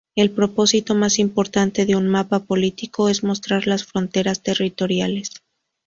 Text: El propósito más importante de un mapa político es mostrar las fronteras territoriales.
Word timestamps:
El 0.15 0.31
propósito 0.31 0.95
más 0.95 1.19
importante 1.19 1.85
de 1.85 1.95
un 1.95 2.07
mapa 2.07 2.39
político 2.39 3.07
es 3.07 3.23
mostrar 3.23 3.67
las 3.67 3.85
fronteras 3.85 4.41
territoriales. 4.41 5.29